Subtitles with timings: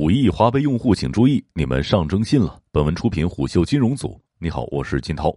[0.00, 2.58] 五亿花呗用户请注意，你们上征信了。
[2.72, 4.18] 本文出品虎嗅金融组。
[4.38, 5.30] 你好，我是金涛。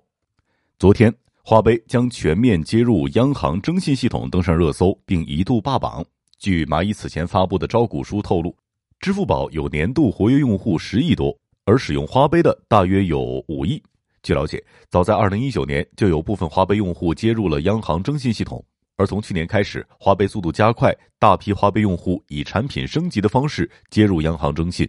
[0.79, 6.01] 昨天，花呗将全面接入央行征信系统登上热搜，并一度霸榜。
[6.39, 8.55] 据蚂蚁此前发布的招股书透露，
[9.01, 13.83] 支付宝有年度活跃用户十亿多，而使用花呗的大约有五亿。
[14.21, 18.63] 据了解，早在二零一九年，就有部分花呗用户接入了央行征信系统。
[18.95, 24.87] 而从去年开始，花呗速度加快，大批花呗用户以产品升级的方式接入央行征信。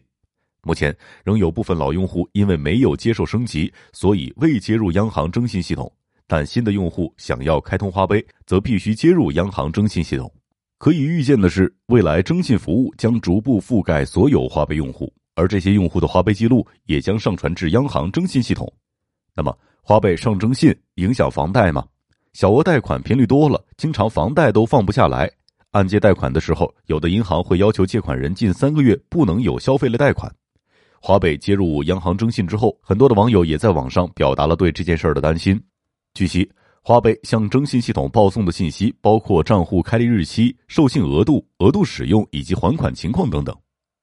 [0.62, 5.90] 目前仍有部分老用户因为没有接受升级，所以未接入央行征信系统。
[6.26, 10.32] 但新的用户想要开通花呗，则必须接入央行征信系统。
[10.78, 18.70] 可以预见的是，未来征信服务将逐步覆盖所有花呗用户，而这些用户的花呗记录也将上传至央行征信系统。
[19.34, 21.86] 那么，花呗上征信影响房贷吗？
[22.34, 25.30] 小额贷款频率多了，经常房贷都放不下来。
[25.70, 30.28] 按揭贷款的时候，有的银行会要求借款人近三个月不能有消费类贷款。
[31.00, 35.62] 花呗接入央行征信之后，很多的网友也在网上表达了对这件事儿的担心。
[36.12, 36.50] 据悉，
[36.82, 43.56] 花呗向征信系统报送的信息包括账户开立日期、授信额度、额度使用以及还款情况等等。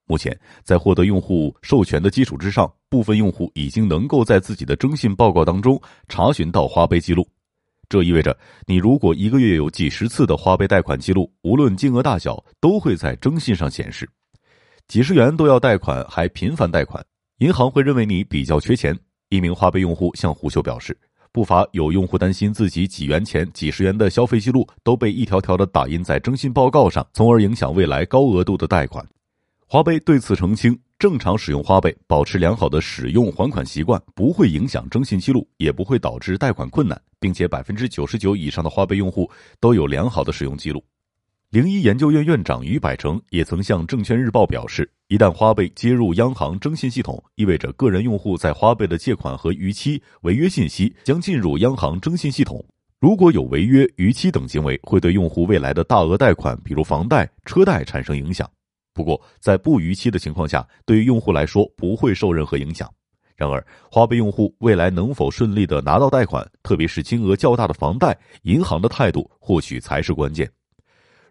[0.05, 7.27] 目前，在获得用户授权的基础之上，部分用户已经能够在自己的征信报告当中查询到花呗记录。
[7.91, 14.09] 这意味着，你如果一个月有几十次的花呗贷款记录，无论金额大小，都会在征信上显示。
[14.87, 17.05] 几十元都要贷款，还频繁贷款，
[17.39, 18.97] 银行会认为你比较缺钱。
[19.27, 20.97] 一名花呗用户向胡秀表示，
[21.33, 29.05] 不乏有用户担心自己几元钱、几十元的消费记录都被一条条的打印在征信报告上，从而影响未来高额度的贷款。
[29.67, 30.79] 花呗对此澄清。
[31.01, 39.27] 正常使用花呗，保持良好的使用还款习惯，不会影响征信记录，也不会导致贷款困难，并且百分之九十九以上的花呗用户
[39.59, 40.83] 都有良好的使用记录。
[41.49, 52.63] 零一研究院院长于百成也曾向证券日报表示，一旦花呗接入央行征信系统，意味着个人用户在花呗的借款和逾期、违约信息将进入央行征信系统。
[52.99, 58.47] 如果有违约、逾期等行为，会对用户未来的大额贷款，比如房贷、车贷产生影响。
[58.93, 62.89] 不过，在不逾期的情况下，对于用户来说不会受任何影响。
[63.35, 70.47] 然而，花呗用户未来能否顺利的拿到贷款，特别是金额较大的房贷，银行的态度或许才是关键。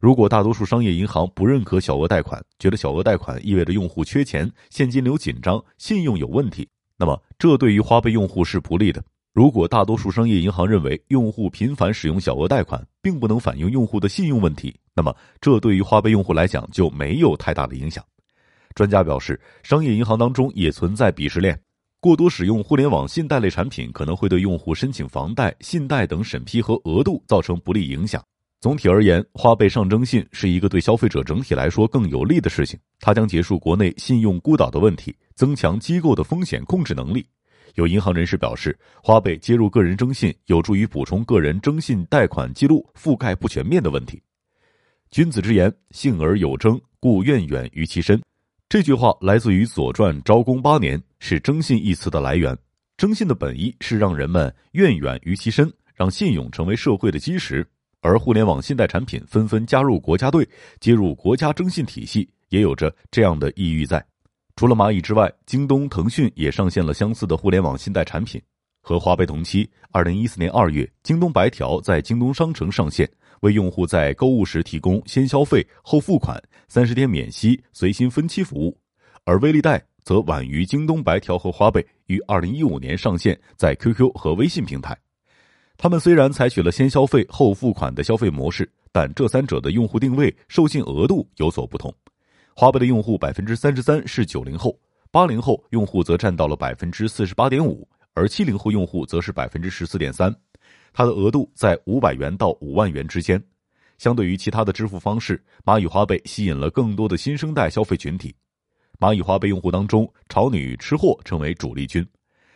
[0.00, 6.66] 如果大多数商业银行不认可小额贷款，觉得小额贷款意味着用户缺钱、现金流紧张、信用有问题，
[6.96, 9.04] 那么这对于花呗用户是不利的。
[9.32, 18.04] 如果大多数商业银行认为用户频繁使用小额贷款并不能反映用户的信用问题，那么这对于花呗用户来讲就没有太大的影响。
[18.74, 21.56] 专家表示，商业银行当中也存在鄙视链，
[22.00, 28.20] 过多使用互联网信贷类产品可能会对用户申请房贷、信贷等审批和额度造成不利影响。
[28.60, 37.24] 总体而言，花呗上征信是一个对消费者整体来说更有利的事情，它将结束国内信用孤岛的问题，增强机构的风险控制能力。
[37.74, 44.22] 有银行人士表示，花呗接入个人征信有助于补充个人征信贷款记录覆盖不全面的问题。
[45.10, 48.20] 君子之言，信而有征，故愿远于其身。
[48.68, 52.56] 这句话来自于《左传》昭公八年，是征信一词的来源。
[52.96, 57.66] 征信的本意是让人们愿远于其身，让信用成为社会的基石。
[58.02, 60.48] 而互联网信贷产品纷纷加入国家队，
[60.78, 64.04] 接入国家征信体系，也有着这样的意欲在。
[64.60, 68.38] 除了蚂蚁之外，京东、腾讯也上线了相似的互联网信贷产品。
[68.82, 73.10] 和花呗同期，二零一四年二月，京东白条在京东商城上线，
[73.40, 76.38] 为用户在购物时提供先消费后付款、
[76.68, 78.78] 三十天免息、随心分期服务。
[79.24, 84.94] 而微粒贷则晚于京东白条和花呗，于二零一五年上线在 QQ 和微信平台。
[85.78, 91.90] 他们虽然采取了先消费后付款的消费模式，但这三者的用户定位、授信额度有所不同。
[92.54, 94.78] 花呗的用户百分之三十三是九零后，
[95.10, 100.34] 八零后用户则占到了百分之四十八点五，而七零后用户则是百分之十四点三。
[100.92, 103.42] 它的额度在五百元到五万元之间。
[103.96, 108.34] 相对于其他的支付方式，蚂蚁花呗吸引了更多的新生代消费群体。
[108.98, 112.06] 蚂蚁花呗用户当中，潮女吃货成为主力军。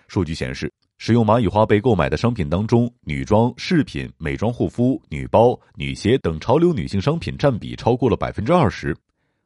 [0.09, 8.97] 数据显示，使用蚂蚁花呗购买的商品当中，女装、饰品、美妆护肤、女包、女鞋等潮流女性商品占比超过了百分之二十。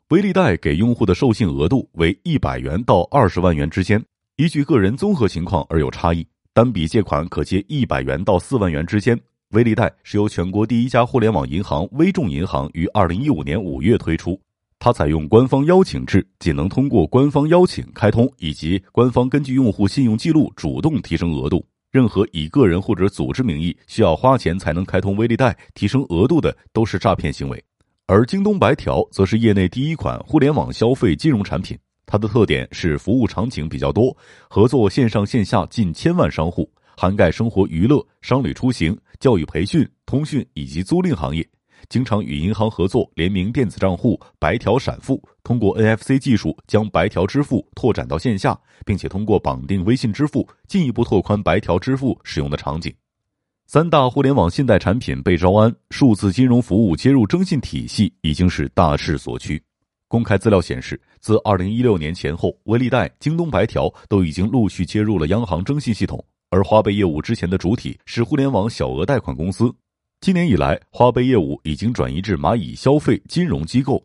[0.09, 4.03] 微粒贷给用户的授信额度为一百元到二十万元之间，
[4.37, 6.27] 依据个人综合情况而有差异。
[6.55, 9.21] 单笔借款可借一百元到四万元之间。
[9.51, 14.41] 微粒贷是由全国第一家互联网银行微众银行于二零一五年五月推出，
[14.79, 21.63] 它采用官方邀请制，仅能通过官方邀请开通，以及官方根据用户信用记录主动提升额度。
[21.91, 27.63] 任何以个人或者组织名义需要花钱才能开通微粒贷提升额度的，都是诈骗行为。
[28.11, 34.17] 而京东白条则是业内第一款互联网消费金融产品，它的特点是服务场景比较多，
[34.49, 36.67] 合作线上线下近千万商户，
[36.97, 41.47] 涵盖生活娱乐、商旅出行、教育培训、通讯以及租赁行业。
[41.91, 52.91] 经常与银行合作联名电子账户、白条闪付，通过 NFC 技术将白条支付拓展到线下，并且通过绑定微信支付，进一步拓宽白条支付使用的场景。
[53.71, 59.63] 三大互联网信贷产品被招安，数字金融服务接入征信体系已经是大势所趋。
[60.09, 66.25] 公开资料显示，自二零一六年前后，微粒贷、京东白条都已经陆续接入了央行征信系统。
[66.49, 69.71] 而花呗业务之前的主体是互联网小额贷款公司，
[70.23, 74.03] 今年以来，花呗业务已经转移至蚂蚁消费金融机构。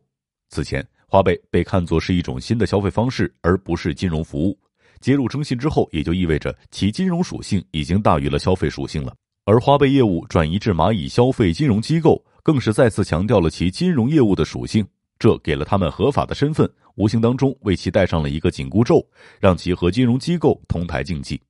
[0.49, 4.59] 此前，花呗被看作是一种新的消费方式，而不是金融服务。
[4.99, 9.15] 接入征信之后，也就意味着其金融属性已经大于了消费属性了。
[9.45, 14.85] 而花呗业务转移至蚂蚁消费金融机构，更是再次强调了其金融业务的属性。
[15.19, 19.05] 这给了他们合法的身份，无形当中为其戴上了一个紧箍咒，
[19.39, 21.41] 让其和金融机构同台竞技。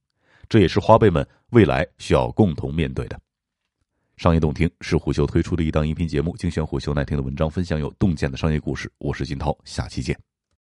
[0.50, 3.20] 这也是花呗们未来需要共同面对的。
[4.18, 8.92] 商业洞听是虎嗅推出的一档音频节目，精选虎嗅耐听的文章，分享有洞见的商业故事。
[8.98, 10.33] 我是金涛，下期见。